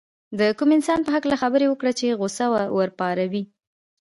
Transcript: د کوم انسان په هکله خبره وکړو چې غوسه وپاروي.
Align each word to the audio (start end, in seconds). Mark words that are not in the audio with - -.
د 0.39 0.41
کوم 0.57 0.69
انسان 0.77 0.99
په 1.05 1.09
هکله 1.15 1.35
خبره 1.41 1.65
وکړو 1.67 1.91
چې 1.99 2.17
غوسه 2.19 2.45
وپاروي. 2.77 3.43